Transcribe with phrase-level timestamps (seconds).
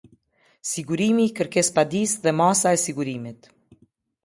[0.69, 3.55] Sigurimi i kërkesëpadisë dhe masa e sigurimit.